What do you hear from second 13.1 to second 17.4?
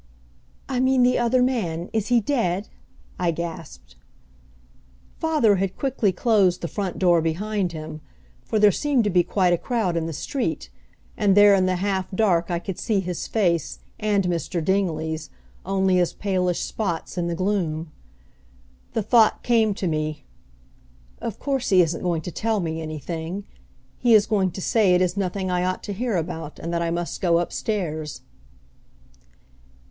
face, and Mr. Dingley's, only as palish spots in the